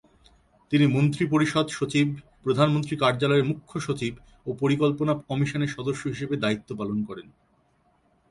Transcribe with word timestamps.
তিনি 0.71 0.85
মন্ত্রিপরিষদ 0.87 1.67
সচিব, 1.69 2.07
প্রধানমন্ত্রী 2.43 2.95
কার্যালয়ের 2.97 3.47
মূখ্য 3.47 3.73
সচিব 3.79 4.13
ও 4.45 4.49
পরিকল্পনা 4.59 5.13
কমিশনের 5.29 5.73
সদস্য 5.77 6.03
হিসেবে 6.07 6.35
দায়িত্ব 6.37 6.69
পালন 6.77 6.97
করেন। 7.03 7.27